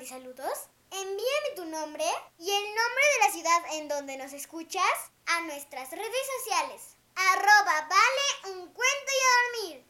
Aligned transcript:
Mande 0.00 0.08
saludos, 0.08 0.58
envíame 0.90 1.56
tu 1.56 1.64
nombre 1.66 2.06
y 2.38 2.50
el 2.50 2.64
nombre 2.74 3.04
de 3.12 3.26
la 3.26 3.32
ciudad 3.32 3.74
en 3.74 3.88
donde 3.88 4.16
nos 4.16 4.32
escuchas 4.32 5.10
a 5.26 5.42
nuestras 5.42 5.90
redes 5.90 6.26
sociales. 6.38 6.96
Arroba 7.16 7.86
vale 7.86 8.54
un 8.56 8.72
cuento 8.72 9.12
y 9.12 9.20
a 9.20 9.68
dormir. 9.68 9.84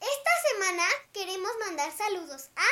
Esta 0.00 0.30
semana 0.52 0.84
queremos 1.12 1.50
mandar 1.66 1.90
saludos 1.90 2.50
a 2.54 2.66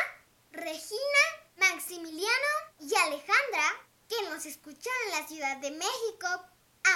Regina, 0.53 1.23
Maximiliano 1.57 2.53
y 2.79 2.95
Alejandra, 2.95 3.89
que 4.09 4.23
nos 4.31 4.47
escuchan 4.47 4.95
en 5.07 5.21
la 5.21 5.27
Ciudad 5.27 5.57
de 5.57 5.73
México. 5.73 6.29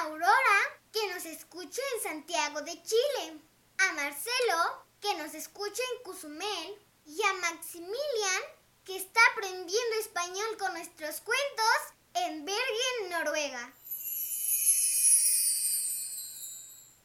Aurora, 0.00 0.80
que 0.92 1.08
nos 1.08 1.24
escucha 1.24 1.82
en 1.96 2.02
Santiago 2.04 2.62
de 2.62 2.80
Chile. 2.84 3.40
A 3.78 3.92
Marcelo, 3.94 4.84
que 5.00 5.14
nos 5.14 5.34
escucha 5.34 5.82
en 5.96 6.04
Cozumel. 6.04 6.78
Y 7.04 7.20
a 7.24 7.32
Maximilian, 7.32 8.42
que 8.84 8.96
está 8.96 9.20
aprendiendo 9.32 9.96
español 10.00 10.56
con 10.58 10.72
nuestros 10.74 11.20
cuentos 11.20 11.76
en 12.14 12.44
Bergen, 12.44 13.10
Noruega. 13.10 13.72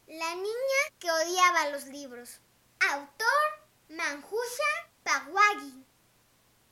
La 0.07 0.35
niña 0.35 0.81
que 0.99 1.11
odiaba 1.11 1.69
los 1.69 1.85
libros. 1.85 2.39
Autor 2.79 3.67
Manjusha 3.89 4.89
Pawagi. 5.03 5.85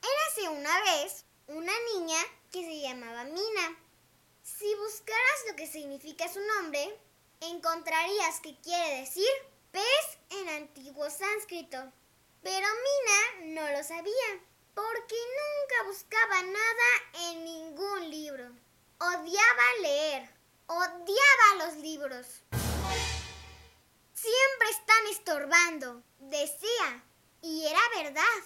Érase 0.01 0.49
una 0.49 0.81
vez 0.81 1.25
una 1.47 1.73
niña 1.93 2.17
que 2.51 2.63
se 2.63 2.81
llamaba 2.81 3.25
Mina. 3.25 3.77
Si 4.43 4.73
buscaras 4.75 5.45
lo 5.49 5.55
que 5.55 5.67
significa 5.67 6.31
su 6.31 6.39
nombre, 6.39 6.97
encontrarías 7.41 8.39
que 8.39 8.59
quiere 8.61 9.01
decir 9.01 9.29
pez 9.71 10.17
en 10.29 10.49
antiguo 10.49 11.09
sánscrito. 11.09 11.77
Pero 12.41 12.67
Mina 12.67 13.61
no 13.61 13.77
lo 13.77 13.83
sabía, 13.83 14.41
porque 14.75 15.15
nunca 15.15 15.87
buscaba 15.87 16.41
nada 16.43 17.29
en 17.29 17.45
ningún 17.45 18.09
libro. 18.09 18.51
Odiaba 18.99 19.63
leer, 19.81 20.29
odiaba 20.67 21.65
los 21.65 21.77
libros. 21.77 22.27
Siempre 24.13 24.69
están 24.69 25.07
estorbando, 25.11 26.03
decía. 26.19 27.03
Y 27.41 27.65
era 27.67 27.79
verdad, 27.95 28.43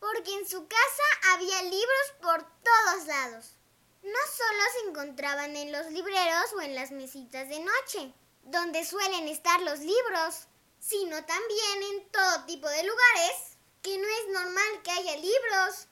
porque 0.00 0.34
en 0.34 0.48
su 0.48 0.66
casa 0.66 1.32
había 1.32 1.62
libros 1.62 2.12
por 2.20 2.42
todos 2.42 3.06
lados. 3.06 3.54
No 4.02 4.18
solo 4.36 4.62
se 4.72 4.88
encontraban 4.88 5.54
en 5.54 5.70
los 5.70 5.86
libreros 5.92 6.52
o 6.56 6.60
en 6.60 6.74
las 6.74 6.90
mesitas 6.90 7.48
de 7.48 7.60
noche, 7.60 8.12
donde 8.42 8.84
suelen 8.84 9.28
estar 9.28 9.60
los 9.62 9.80
libros, 9.80 10.48
sino 10.80 11.24
también 11.24 11.82
en 11.92 12.08
todo 12.10 12.46
tipo 12.46 12.68
de 12.68 12.84
lugares 12.84 13.57
que 13.82 13.96
no 13.98 14.08
es 14.08 14.28
normal 14.28 14.82
que 14.82 14.90
haya 14.90 15.16
libros. 15.16 15.88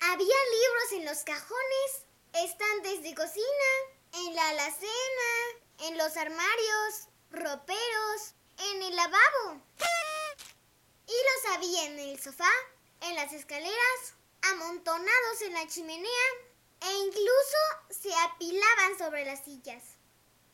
Había 0.00 0.16
libros 0.18 0.92
en 0.92 1.04
los 1.04 1.24
cajones, 1.24 2.04
estantes 2.32 3.02
de 3.02 3.14
cocina, 3.14 3.70
en 4.12 4.34
la 4.34 4.48
alacena, 4.48 5.30
en 5.80 5.98
los 5.98 6.16
armarios, 6.16 7.08
roperos, 7.30 8.34
en 8.58 8.82
el 8.82 8.96
lavabo. 8.96 9.60
Y 11.06 11.12
los 11.12 11.54
había 11.54 11.84
en 11.86 11.98
el 11.98 12.20
sofá, 12.20 12.50
en 13.00 13.14
las 13.16 13.32
escaleras, 13.32 14.14
amontonados 14.42 15.42
en 15.42 15.54
la 15.54 15.66
chimenea 15.66 16.26
e 16.80 16.92
incluso 16.94 17.58
se 17.90 18.14
apilaban 18.14 18.98
sobre 18.98 19.24
las 19.24 19.44
sillas. 19.44 19.82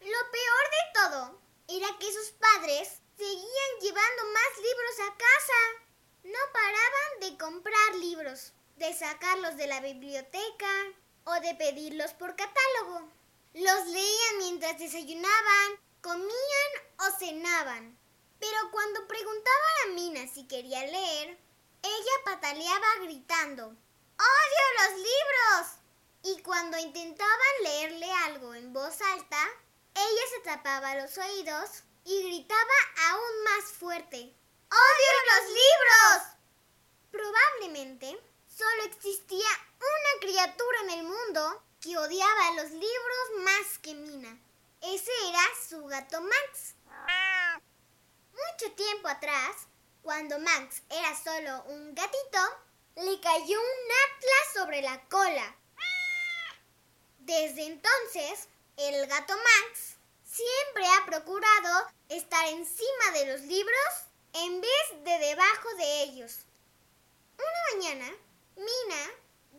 Lo 0.00 0.30
peor 0.30 0.70
de 0.70 0.92
todo 0.94 1.40
era 1.68 1.98
que 1.98 2.12
sus 2.12 2.30
padres 2.30 3.00
seguían 3.16 3.80
llevando 3.80 4.24
más 4.32 4.56
libros 4.56 5.00
a 5.00 5.16
casa. 5.16 5.85
No 6.26 6.38
paraban 6.52 7.20
de 7.20 7.38
comprar 7.38 7.94
libros, 8.00 8.52
de 8.78 8.92
sacarlos 8.92 9.56
de 9.56 9.68
la 9.68 9.80
biblioteca 9.80 10.72
o 11.22 11.32
de 11.34 11.54
pedirlos 11.54 12.14
por 12.14 12.34
catálogo. 12.34 13.08
Los 13.54 13.86
leían 13.86 14.38
mientras 14.38 14.76
desayunaban, 14.76 15.78
comían 16.00 16.70
o 16.98 17.18
cenaban. 17.20 17.96
Pero 18.40 18.70
cuando 18.72 19.06
preguntaban 19.06 19.74
a 19.84 19.92
Mina 19.94 20.26
si 20.26 20.48
quería 20.48 20.84
leer, 20.84 21.38
ella 21.84 22.24
pataleaba 22.24 22.86
gritando, 23.02 23.66
¡Odio 23.66 24.64
los 24.80 24.96
libros! 24.96 25.76
Y 26.24 26.42
cuando 26.42 26.76
intentaban 26.76 27.62
leerle 27.62 28.10
algo 28.24 28.52
en 28.54 28.72
voz 28.72 29.00
alta, 29.00 29.48
ella 29.94 30.22
se 30.34 30.40
tapaba 30.40 30.96
los 30.96 31.16
oídos 31.18 31.84
y 32.04 32.20
gritaba 32.24 32.74
aún 33.10 33.44
más 33.44 33.72
fuerte, 33.72 34.34
¡Odio 34.70 35.12
los 35.30 35.48
libros! 35.48 36.36
Probablemente 37.10 38.18
solo 38.48 38.82
existía 38.84 39.48
una 39.78 40.20
criatura 40.20 40.80
en 40.82 40.90
el 40.90 41.02
mundo 41.04 41.62
que 41.80 41.96
odiaba 41.96 42.52
los 42.56 42.70
libros 42.70 43.44
más 43.44 43.78
que 43.80 43.94
Mina. 43.94 44.38
Ese 44.82 45.10
era 45.28 45.40
su 45.68 45.84
gato 45.86 46.20
Max. 46.20 46.74
Mucho 48.32 48.72
tiempo 48.74 49.08
atrás, 49.08 49.56
cuando 50.02 50.38
Max 50.38 50.82
era 50.90 51.14
solo 51.16 51.64
un 51.68 51.94
gatito, 51.94 52.38
le 52.96 53.20
cayó 53.20 53.60
un 53.60 53.90
atlas 54.04 54.54
sobre 54.54 54.82
la 54.82 55.00
cola. 55.08 55.56
Desde 57.18 57.66
entonces, 57.66 58.48
el 58.76 59.06
gato 59.06 59.34
Max 59.36 59.96
siempre 60.24 60.86
ha 60.86 61.06
procurado 61.06 61.88
estar 62.08 62.46
encima 62.48 63.10
de 63.14 63.26
los 63.32 63.40
libros 63.42 64.05
en 64.44 64.60
vez 64.60 65.04
de 65.04 65.18
debajo 65.18 65.68
de 65.78 66.02
ellos. 66.02 66.40
Una 67.38 67.78
mañana, 67.78 68.16
Mina, 68.56 69.10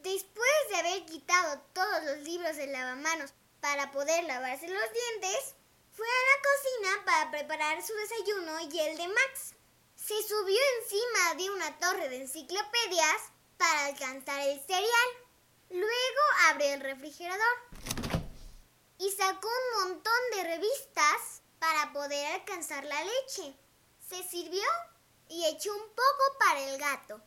después 0.03 0.51
de 0.69 0.75
haber 0.75 1.05
quitado 1.05 1.61
todos 1.73 2.03
los 2.03 2.17
libros 2.19 2.55
del 2.57 2.71
lavamanos 2.71 3.33
para 3.59 3.91
poder 3.91 4.23
lavarse 4.25 4.67
los 4.67 4.93
dientes, 4.93 5.55
fue 5.91 6.07
a 6.07 6.25
la 6.29 6.43
cocina 6.43 7.05
para 7.05 7.31
preparar 7.31 7.83
su 7.83 7.93
desayuno 7.93 8.59
y 8.61 8.79
el 8.79 8.97
de 8.97 9.07
Max. 9.07 9.55
Se 9.95 10.21
subió 10.27 10.59
encima 10.79 11.33
de 11.35 11.49
una 11.49 11.79
torre 11.79 12.09
de 12.09 12.17
enciclopedias 12.17 13.21
para 13.57 13.85
alcanzar 13.85 14.39
el 14.41 14.59
cereal. 14.61 15.09
Luego 15.69 16.21
abrió 16.49 16.73
el 16.73 16.81
refrigerador 16.81 17.57
y 18.99 19.11
sacó 19.11 19.47
un 19.47 19.89
montón 19.89 20.21
de 20.35 20.43
revistas 20.43 21.41
para 21.59 21.91
poder 21.93 22.35
alcanzar 22.35 22.83
la 22.83 23.03
leche. 23.03 23.55
Se 24.07 24.23
sirvió 24.23 24.63
y 25.27 25.45
echó 25.47 25.73
un 25.75 25.89
poco 25.89 26.37
para 26.39 26.63
el 26.63 26.77
gato. 26.77 27.21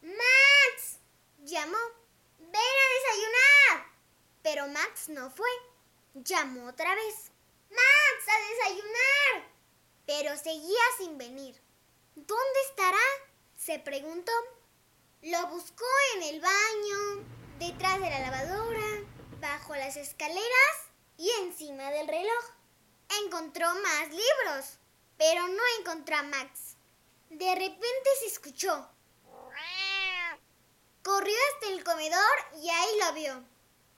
¡Max! 0.00 0.98
llamó. 1.44 1.76
¡Ven 2.38 2.54
a 2.54 2.94
desayunar! 2.94 3.92
Pero 4.42 4.66
Max 4.68 5.10
no 5.10 5.30
fue. 5.30 5.50
Llamó 6.14 6.68
otra 6.68 6.94
vez. 6.94 7.30
¡Max, 7.70 8.28
a 8.28 8.48
desayunar! 8.48 9.52
Pero 10.06 10.36
seguía 10.38 10.80
sin 10.96 11.18
venir. 11.18 11.60
¿Dónde 12.14 12.60
estará? 12.66 12.98
se 13.56 13.78
preguntó. 13.78 14.32
Lo 15.20 15.46
buscó 15.48 15.84
en 16.16 16.22
el 16.22 16.40
baño, 16.40 17.26
detrás 17.58 18.00
de 18.00 18.10
la 18.10 18.20
lavadora, 18.20 19.04
bajo 19.38 19.76
las 19.76 19.96
escaleras 19.96 20.76
y 21.18 21.30
encima 21.42 21.90
del 21.90 22.08
reloj. 22.08 22.44
Encontró 23.24 23.66
más 23.74 24.08
libros, 24.08 24.78
pero 25.22 25.46
no 25.46 25.62
encontró 25.78 26.16
a 26.16 26.24
Max. 26.24 26.76
De 27.30 27.54
repente 27.54 28.10
se 28.18 28.26
escuchó. 28.26 28.88
Corrió 31.04 31.36
hasta 31.52 31.68
el 31.68 31.84
comedor 31.84 32.36
y 32.60 32.68
ahí 32.68 32.98
lo 33.00 33.12
vio, 33.12 33.32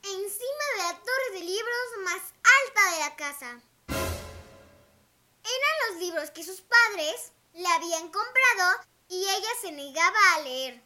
encima 0.03 0.65
de 0.77 0.83
la 0.83 0.99
torre 0.99 1.31
de 1.33 1.41
libros 1.41 1.87
más 2.05 2.21
alta 2.61 2.91
de 2.93 2.99
la 3.01 3.17
casa. 3.17 3.61
Eran 5.45 5.75
los 5.89 6.01
libros 6.01 6.31
que 6.31 6.45
sus 6.45 6.61
padres 6.61 7.33
le 7.55 7.69
habían 7.69 8.11
comprado 8.11 8.85
y 9.09 9.27
ella 9.27 9.51
se 9.63 9.73
negaba 9.73 10.35
a 10.35 10.41
leer. 10.41 10.83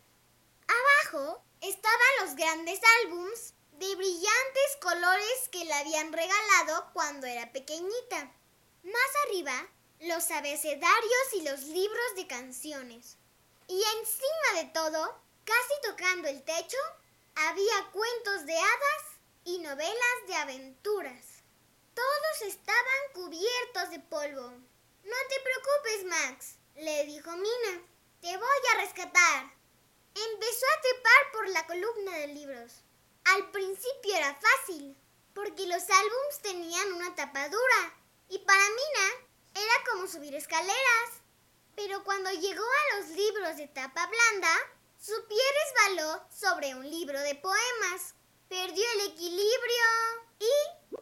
Abajo 0.69 1.43
estaban 1.63 1.99
los 2.21 2.37
grandes 2.37 2.79
álbums 3.03 3.55
de 3.73 3.93
brillantes 3.97 4.77
colores 4.81 5.49
que 5.51 5.65
le 5.65 5.75
habían 5.75 6.13
regalado 6.13 6.91
cuando 6.93 7.27
era 7.27 7.51
pequeñita. 7.51 8.33
Más 8.85 9.11
arriba, 9.27 9.69
los 10.01 10.31
abecedarios 10.31 11.33
y 11.35 11.43
los 11.43 11.63
libros 11.63 12.15
de 12.17 12.27
canciones. 12.27 13.17
Y 13.67 13.83
encima 13.99 14.63
de 14.63 14.71
todo, 14.73 15.21
Casi 15.49 15.81
tocando 15.81 16.29
el 16.29 16.43
techo, 16.43 16.77
había 17.35 17.91
cuentos 17.91 18.45
de 18.45 18.55
hadas 18.55 19.03
y 19.45 19.59
novelas 19.61 20.19
de 20.27 20.35
aventuras. 20.35 21.25
Todos 21.95 22.43
estaban 22.43 23.03
cubiertos 23.15 23.91
de 23.91 23.99
polvo. 23.99 24.51
No 25.05 25.17
te 25.31 25.41
preocupes, 25.41 26.05
Max, 26.05 26.57
le 26.75 27.07
dijo 27.07 27.31
Mina. 27.31 27.83
Te 28.21 28.37
voy 28.37 28.61
a 28.75 28.81
rescatar. 28.83 29.51
Empezó 30.15 30.67
a 30.67 30.81
trepar 30.83 31.33
por 31.33 31.49
la 31.49 31.67
columna 31.67 32.19
de 32.19 32.27
libros. 32.27 32.83
Al 33.25 33.51
principio 33.51 34.17
era 34.17 34.39
fácil, 34.39 34.95
porque 35.33 35.67
los 35.67 35.89
álbums 35.89 36.43
tenían 36.43 36.93
una 36.93 37.15
tapadura 37.15 37.97
y 38.29 38.37
para 38.41 38.69
Mina 38.69 39.28
era 39.59 39.85
como 39.91 40.07
subir 40.07 40.35
escaleras. 40.35 41.11
Pero 41.75 42.03
cuando 42.05 42.31
llegó 42.31 42.63
a 42.65 42.97
los 42.99 43.11
libros 43.11 43.57
de 43.57 43.69
tapa 43.69 44.07
blanda, 44.07 44.55
su 44.99 45.13
pie 45.29 45.39
resbaló 45.65 46.25
sobre 46.31 46.75
un 46.75 46.89
libro 46.89 47.21
de 47.21 47.35
poemas, 47.37 48.15
perdió 48.49 48.85
el 48.95 49.13
equilibrio 49.13 49.85
y... 50.41 50.99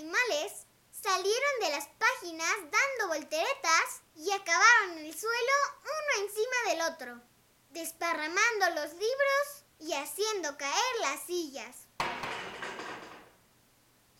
animales 0.00 0.66
salieron 0.90 1.60
de 1.60 1.70
las 1.70 1.86
páginas 1.86 2.56
dando 2.70 3.08
volteretas 3.08 4.00
y 4.16 4.30
acabaron 4.32 4.98
en 4.98 5.06
el 5.06 5.18
suelo 5.18 5.52
uno 5.82 6.24
encima 6.24 6.56
del 6.68 6.92
otro, 6.92 7.20
desparramando 7.68 8.70
los 8.76 8.92
libros 8.94 9.64
y 9.78 9.92
haciendo 9.92 10.56
caer 10.56 11.00
las 11.00 11.20
sillas. 11.26 11.76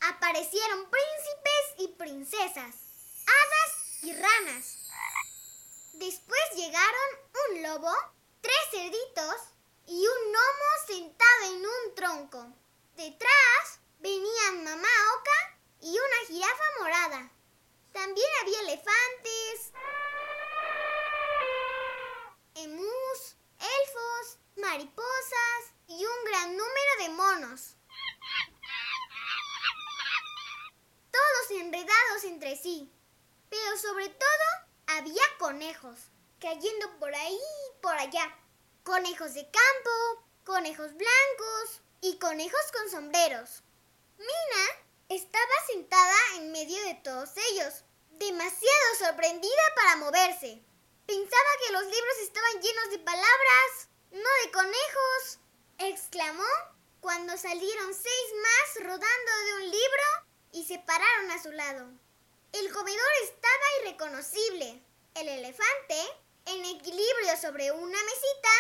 Aparecieron 0.03 0.91
príncipes 0.91 1.65
y 1.79 1.89
princesas, 1.97 2.75
hadas 3.27 4.03
y 4.03 4.13
ranas. 4.13 4.77
Después 5.95 6.41
llegaron 6.57 7.09
un 7.49 7.63
lobo, 7.63 7.95
tres 8.43 8.57
cerditos 8.71 9.37
y 9.87 10.07
un 10.07 10.33
gnomo 10.33 10.87
sentado 10.87 11.45
en 11.47 11.67
un 11.67 11.95
tronco. 11.95 12.53
Detrás 12.97 13.81
venían 13.99 14.65
mamá 14.65 14.89
oca 15.19 15.61
y 15.83 15.99
una 15.99 16.27
jirafa 16.27 16.65
morada. 16.79 17.31
También 17.93 18.29
había 18.43 18.61
elefantes, 18.61 19.73
emus, 22.55 23.37
elfos, 23.59 24.39
mariposas 24.57 25.75
y 25.89 26.05
un 26.05 26.25
gran 26.25 26.57
número 26.57 26.93
de 27.01 27.09
monos. 27.11 27.77
Todos 31.11 31.61
enredados 31.61 32.25
entre 32.25 32.57
sí. 32.57 32.93
Pero 33.49 33.70
sobre 33.81 34.09
todo 34.09 34.47
había 34.87 35.23
conejos, 35.39 35.99
cayendo 36.39 36.99
por 36.99 37.15
ahí 37.15 37.35
y 37.39 37.81
por 37.81 37.95
allá. 37.95 38.37
Conejos 38.83 39.35
de 39.35 39.43
campo, 39.43 40.25
conejos 40.45 40.93
blancos 40.95 41.81
y 42.01 42.19
conejos 42.19 42.61
con 42.73 42.91
sombreros. 42.91 43.63
Mina 44.19 44.67
estaba 45.09 45.67
sentada 45.67 46.17
en 46.37 46.53
medio 46.53 46.83
de 46.85 46.95
todos 46.97 47.31
ellos, 47.51 47.85
demasiado 48.11 48.95
sorprendida 48.99 49.63
para 49.77 49.97
moverse. 49.97 50.63
Pensaba 51.07 51.51
que 51.67 51.73
los 51.73 51.85
libros 51.85 52.19
estaban 52.23 52.61
llenos 52.61 52.91
de 52.91 52.99
palabras, 52.99 53.89
no 54.11 54.29
de 54.45 54.51
conejos, 54.53 55.39
exclamó 55.79 56.53
cuando 57.01 57.37
salieron 57.39 57.95
seis 57.95 58.35
más 58.43 58.85
rodando 58.85 59.33
de 59.47 59.55
un 59.55 59.71
libro 59.71 60.05
y 60.53 60.65
se 60.67 60.79
pararon 60.81 61.31
a 61.31 61.43
su 61.43 61.51
lado. 61.53 61.91
El 62.53 62.73
comedor 62.73 63.13
estaba 63.23 63.65
irreconocible. 63.81 64.83
El 65.15 65.29
elefante, 65.29 66.01
en 66.47 66.65
equilibrio 66.65 67.37
sobre 67.41 67.71
una 67.71 67.99
mesita, 68.03 68.51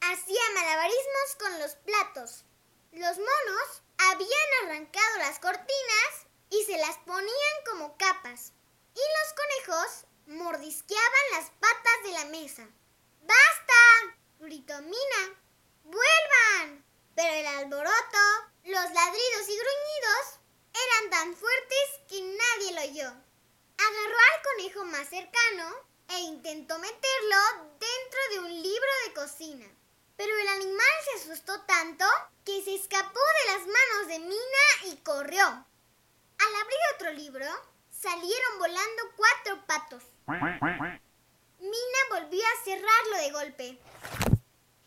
hacía 0.00 0.40
malabarismos 0.54 1.36
con 1.38 1.58
los 1.60 1.76
platos. 1.76 2.44
Los 2.90 3.16
monos 3.18 3.82
habían 3.98 4.64
arrancado 4.64 5.18
las 5.18 5.38
cortinas 5.38 6.26
y 6.50 6.64
se 6.64 6.76
las 6.78 6.96
ponían 6.98 7.64
como 7.70 7.96
capas. 7.96 8.52
Y 8.94 8.98
los 8.98 9.32
conejos 9.34 10.06
mordisqueaban 10.26 11.30
las 11.32 11.50
patas 11.50 12.02
de 12.02 12.10
la 12.10 12.24
mesa. 12.24 12.68
¡Basta! 13.22 14.16
gritó 14.40 14.80
Mina. 14.82 15.40
¡Vuelvan! 15.84 16.84
Pero 17.14 17.32
el 17.32 17.46
alboroto, 17.46 18.18
los 18.64 18.90
ladridos 18.90 19.48
y 19.48 19.56
gruñidos 19.56 20.40
eran 20.74 21.10
tan 21.10 21.36
fuertes 21.36 22.00
que 22.08 22.20
nadie 22.22 22.72
lo 22.72 22.80
oyó. 22.82 23.25
Agarró 23.78 24.16
al 24.18 24.42
conejo 24.42 24.84
más 24.86 25.08
cercano 25.08 25.74
e 26.08 26.20
intentó 26.20 26.78
meterlo 26.78 27.36
dentro 27.78 28.20
de 28.30 28.38
un 28.40 28.62
libro 28.62 28.90
de 29.04 29.14
cocina. 29.14 29.66
Pero 30.16 30.36
el 30.36 30.48
animal 30.48 30.86
se 31.04 31.20
asustó 31.20 31.60
tanto 31.62 32.04
que 32.44 32.62
se 32.62 32.74
escapó 32.74 33.20
de 33.20 33.52
las 33.52 33.66
manos 33.66 34.08
de 34.08 34.18
Mina 34.20 34.92
y 34.92 34.96
corrió. 35.02 35.44
Al 35.46 36.54
abrir 36.62 36.78
otro 36.94 37.12
libro, 37.12 37.46
salieron 37.90 38.58
volando 38.58 39.02
cuatro 39.16 39.66
patos. 39.66 40.02
Mina 41.58 41.98
volvió 42.10 42.42
a 42.44 42.64
cerrarlo 42.64 43.16
de 43.18 43.30
golpe. 43.32 43.78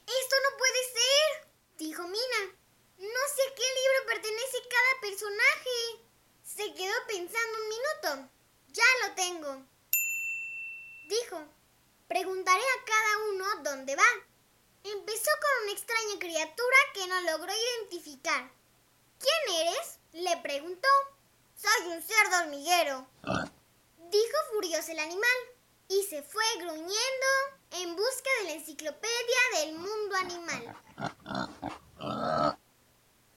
Esto 0.07 0.35
no 0.43 0.57
puede 0.57 0.83
ser, 0.93 1.47
dijo 1.77 2.03
Mina. 2.03 2.55
No 2.97 3.21
sé 3.35 3.41
a 3.43 3.55
qué 3.55 3.63
libro 3.63 4.05
pertenece 4.07 4.57
cada 4.69 5.01
personaje. 5.01 6.05
Se 6.43 6.73
quedó 6.73 6.93
pensando 7.07 7.59
un 7.61 7.69
minuto. 7.69 8.29
Ya 8.73 9.07
lo 9.07 9.15
tengo. 9.15 9.65
Dijo, 11.07 11.43
preguntaré 12.07 12.61
a 12.61 12.85
cada 12.85 13.17
uno 13.31 13.45
dónde 13.63 13.95
va. 13.95 14.03
Empezó 14.83 15.31
con 15.41 15.63
una 15.63 15.71
extraña 15.71 16.19
criatura 16.19 16.77
que 16.93 17.07
no 17.07 17.21
logró 17.21 17.51
identificar. 17.53 18.49
¿Quién 19.19 19.67
eres? 19.67 19.99
le 20.13 20.37
preguntó. 20.37 20.87
Soy 21.55 21.91
un 21.91 22.01
cerdo 22.01 22.37
hormiguero, 22.43 23.05
dijo 24.09 24.37
furioso 24.53 24.91
el 24.93 24.99
animal, 24.99 25.37
y 25.89 26.03
se 26.03 26.23
fue 26.23 26.43
gruñendo 26.57 27.27
en 27.71 27.95
busca 27.97 28.29
de 28.39 28.43
la 28.45 28.53
enciclopedia 28.53 29.39
del 29.55 29.73
mundo 29.73 30.15
animal. 30.15 30.75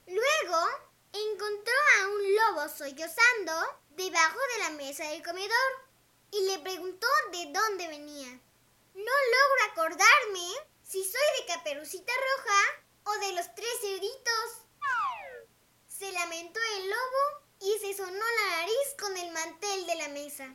Luego 0.07 0.59
encontró 1.11 1.73
a 1.99 2.07
un 2.07 2.35
lobo 2.35 2.69
sollozando 2.69 3.53
debajo 3.95 4.39
de 4.53 4.63
la 4.63 4.69
mesa 4.71 5.07
del 5.09 5.23
comedor 5.23 5.71
y 6.31 6.41
le 6.47 6.59
preguntó 6.59 7.07
de 7.31 7.51
dónde 7.51 7.87
venía. 7.87 8.27
No 8.93 9.03
logro 9.03 9.71
acordarme 9.71 10.47
si 10.83 11.03
soy 11.03 11.21
de 11.39 11.45
Caperucita 11.47 12.11
Roja 12.11 12.83
o 13.05 13.25
de 13.25 13.33
los 13.33 13.53
tres 13.55 13.79
cerditos. 13.81 14.63
Se 15.87 16.11
lamentó 16.11 16.59
el 16.77 16.89
lobo 16.89 17.43
y 17.61 17.79
se 17.79 17.93
sonó 17.95 18.11
la 18.11 18.57
nariz 18.57 18.95
con 18.99 19.15
el 19.15 19.31
mantel 19.31 19.85
de 19.85 19.95
la 19.95 20.07
mesa. 20.09 20.53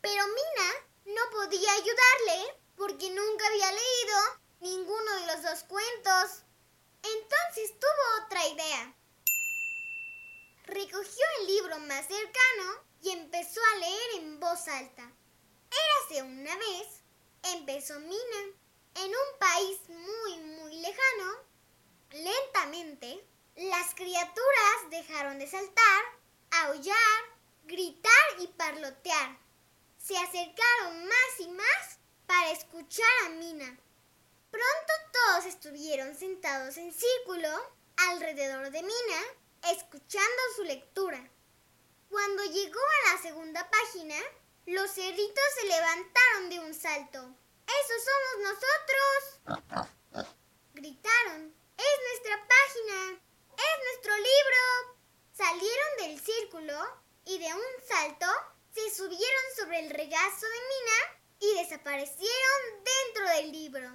Pero 0.00 0.24
Mina 0.28 0.70
no 1.04 1.30
podía 1.32 1.72
ayudarle 1.72 2.56
porque 2.76 3.10
nunca 3.10 3.46
había 3.46 3.72
leído 3.72 4.40
ninguno 4.60 5.14
de 5.16 5.26
los 5.26 5.42
dos 5.42 5.64
cuentos. 5.64 6.44
Entonces 7.02 7.78
tuvo 7.78 8.24
otra 8.24 8.46
idea. 8.46 8.94
Recogió 10.70 11.24
el 11.40 11.46
libro 11.48 11.80
más 11.80 12.06
cercano 12.06 12.84
y 13.02 13.10
empezó 13.10 13.60
a 13.72 13.78
leer 13.78 14.10
en 14.18 14.38
voz 14.38 14.68
alta. 14.68 15.02
Érase 15.68 16.22
una 16.22 16.56
vez, 16.56 16.86
empezó 17.42 17.98
Mina, 17.98 18.54
en 18.94 19.08
un 19.08 19.38
país 19.40 19.80
muy, 19.88 20.38
muy 20.38 20.80
lejano. 20.80 21.38
Lentamente, 22.12 23.26
las 23.56 23.96
criaturas 23.96 24.90
dejaron 24.90 25.40
de 25.40 25.48
saltar, 25.48 26.04
aullar, 26.52 27.24
gritar 27.64 28.12
y 28.38 28.46
parlotear. 28.46 29.38
Se 29.98 30.16
acercaron 30.16 31.04
más 31.04 31.40
y 31.40 31.48
más 31.48 31.98
para 32.26 32.52
escuchar 32.52 33.10
a 33.26 33.30
Mina. 33.30 33.76
Pronto 34.52 34.92
todos 35.12 35.46
estuvieron 35.46 36.14
sentados 36.14 36.76
en 36.76 36.92
círculo 36.92 37.48
alrededor 37.96 38.70
de 38.70 38.82
Mina, 38.84 39.39
escuchando 39.68 40.42
su 40.56 40.64
lectura. 40.64 41.30
Cuando 42.08 42.44
llegó 42.44 42.80
a 42.80 43.12
la 43.12 43.22
segunda 43.22 43.70
página, 43.70 44.16
los 44.66 44.90
cerditos 44.90 45.44
se 45.54 45.66
levantaron 45.66 46.50
de 46.50 46.60
un 46.60 46.74
salto. 46.74 47.34
¡Esos 47.66 48.04
somos 48.04 48.34
nosotros! 48.50 49.74
Gritaron. 50.74 51.54
¡Es 51.76 51.98
nuestra 52.08 52.46
página! 52.46 53.20
¡Es 53.56 53.84
nuestro 53.84 54.16
libro! 54.16 54.60
crepúsculo 56.50 56.74
y 57.24 57.38
de 57.38 57.46
un 57.46 57.86
salto 57.86 58.26
se 58.74 58.94
subieron 58.94 59.44
sobre 59.56 59.80
el 59.80 59.90
regazo 59.90 60.46
de 60.46 60.60
Mina 60.68 61.20
y 61.40 61.62
desaparecieron 61.62 62.84
dentro 62.84 63.28
del 63.36 63.52
libro. 63.52 63.90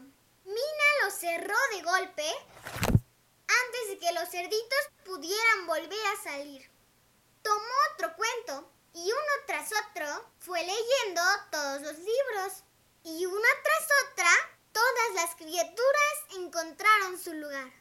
Mina 0.46 1.04
lo 1.04 1.12
cerró 1.12 1.56
de 1.74 1.82
golpe 1.82 2.95
que 4.00 4.12
los 4.14 4.30
cerditos 4.30 4.90
pudieran 5.06 5.68
volver 5.68 6.06
a 6.08 6.24
salir. 6.24 6.70
Tomó 7.42 7.74
otro 7.94 8.16
cuento 8.16 8.72
y 8.94 9.04
uno 9.12 9.46
tras 9.46 9.70
otro 9.72 10.06
fue 10.40 10.60
leyendo 10.62 11.22
todos 11.52 11.82
los 11.82 11.98
libros. 11.98 12.64
Y 13.04 13.26
una 13.26 13.48
tras 13.64 13.88
otra, 14.04 14.30
todas 14.72 15.14
las 15.16 15.36
criaturas 15.36 16.14
encontraron 16.38 17.20
su 17.20 17.34
lugar. 17.34 17.72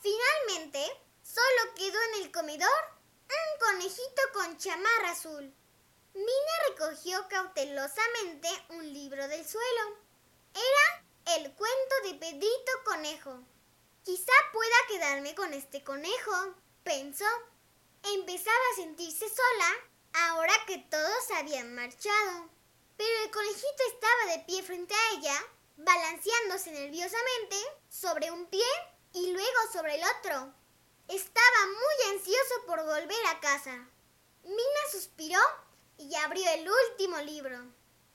Finalmente, 0.00 0.80
solo 1.22 1.74
quedó 1.74 1.98
en 2.14 2.22
el 2.22 2.32
comedor 2.32 2.96
un 3.24 3.66
conejito 3.66 4.22
con 4.32 4.56
chamarra 4.56 5.10
azul. 5.10 5.54
Mina 6.14 6.52
recogió 6.70 7.28
cautelosamente 7.28 8.48
un 8.70 8.92
libro 8.92 9.28
del 9.28 9.46
suelo. 9.46 9.98
Era 10.54 10.95
el 11.34 11.52
cuento 11.54 11.94
de 12.04 12.14
Pedrito 12.14 12.72
Conejo. 12.84 13.40
Quizá 14.04 14.32
pueda 14.52 14.76
quedarme 14.88 15.34
con 15.34 15.52
este 15.54 15.82
conejo, 15.82 16.54
pensó. 16.84 17.26
Empezaba 18.14 18.56
a 18.72 18.76
sentirse 18.76 19.28
sola 19.28 19.74
ahora 20.28 20.52
que 20.66 20.78
todos 20.78 21.30
habían 21.32 21.74
marchado. 21.74 22.48
Pero 22.96 23.24
el 23.24 23.30
conejito 23.32 23.82
estaba 23.88 24.36
de 24.36 24.44
pie 24.44 24.62
frente 24.62 24.94
a 24.94 25.18
ella, 25.18 25.46
balanceándose 25.78 26.70
nerviosamente 26.70 27.56
sobre 27.90 28.30
un 28.30 28.46
pie 28.46 28.64
y 29.12 29.32
luego 29.32 29.72
sobre 29.72 29.96
el 29.96 30.02
otro. 30.18 30.54
Estaba 31.08 31.66
muy 31.66 32.14
ansioso 32.14 32.66
por 32.66 32.84
volver 32.84 33.26
a 33.26 33.40
casa. 33.40 33.88
Mina 34.44 34.90
suspiró 34.92 35.40
y 35.98 36.14
abrió 36.14 36.48
el 36.50 36.68
último 36.68 37.18
libro. 37.18 37.58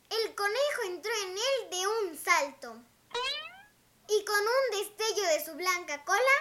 El 0.10 0.36
conejo 0.36 0.82
entró 0.86 1.12
en 1.24 1.32
él 1.32 1.70
de 1.70 1.88
un 1.88 2.18
salto. 2.18 2.82
Y 4.14 4.26
con 4.26 4.40
un 4.40 4.80
destello 4.80 5.24
de 5.24 5.41
su 5.52 5.58
blanca 5.58 6.04
cola, 6.06 6.38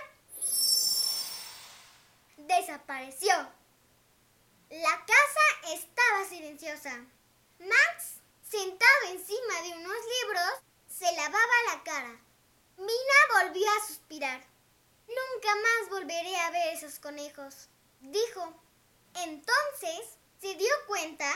desapareció. 2.37 3.33
La 4.71 5.05
casa 5.05 5.75
estaba 5.75 6.25
silenciosa. 6.29 7.05
Max, 7.59 8.21
sentado 8.49 9.07
encima 9.09 9.63
de 9.63 9.69
unos 9.79 9.97
libros, 10.23 10.51
se 10.89 11.13
lavaba 11.13 11.55
la 11.73 11.83
cara. 11.83 12.21
Mina 12.77 13.43
volvió 13.43 13.67
a 13.69 13.87
suspirar. 13.87 14.47
Nunca 15.09 15.57
más 15.57 15.91
volveré 15.91 16.37
a 16.37 16.51
ver 16.51 16.75
esos 16.75 17.01
conejos, 17.01 17.69
dijo. 18.01 18.55
Entonces 19.15 20.19
se 20.41 20.55
dio 20.55 20.73
cuenta 20.87 21.29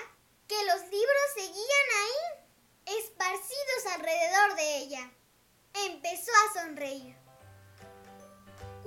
que 0.46 0.64
los 0.64 0.82
libros 0.82 1.34
seguían 1.34 1.88
ahí, 2.02 2.98
esparcidos 2.98 3.86
alrededor 3.94 4.54
de 4.54 4.76
ella. 4.76 5.10
Empezó 5.74 6.30
a 6.30 6.60
sonreír. 6.60 7.23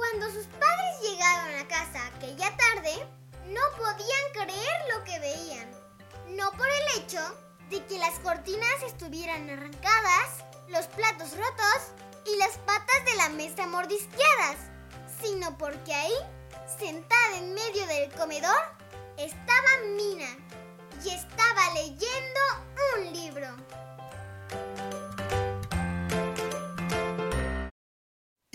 Cuando 0.09 0.31
sus 0.31 0.45
padres 0.45 1.01
llegaron 1.01 1.55
a 1.55 1.67
casa 1.67 2.07
aquella 2.07 2.55
tarde, 2.55 3.05
no 3.47 3.61
podían 3.77 4.31
creer 4.47 4.95
lo 4.95 5.03
que 5.03 5.19
veían. 5.19 5.69
No 6.29 6.49
por 6.51 6.67
el 6.67 7.01
hecho 7.01 7.19
de 7.69 7.83
que 7.85 7.99
las 7.99 8.17
cortinas 8.19 8.83
estuvieran 8.85 9.49
arrancadas, 9.49 10.45
los 10.69 10.85
platos 10.87 11.31
rotos 11.31 11.91
y 12.25 12.37
las 12.37 12.57
patas 12.59 13.05
de 13.05 13.15
la 13.15 13.29
mesa 13.29 13.67
mordisqueadas, 13.67 14.57
sino 15.21 15.57
porque 15.57 15.93
ahí, 15.93 16.15
sentada 16.79 17.37
en 17.37 17.53
medio 17.53 17.85
del 17.87 18.11
comedor, 18.13 18.61
estaba 19.17 19.69
Mina 19.97 20.37
y 21.03 21.09
estaba 21.09 21.73
leyendo 21.73 22.39
un 22.95 23.13
libro. 23.13 23.47